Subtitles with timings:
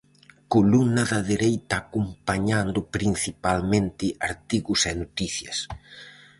[0.53, 5.57] Columna da dereita acompañando principalmente artigos e noticias.